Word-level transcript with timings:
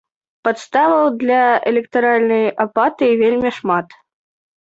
Падставаў 0.47 1.09
для 1.23 1.41
электаральнай 1.71 2.45
апатыі 2.65 3.19
вельмі 3.21 3.53
шмат. 3.59 3.87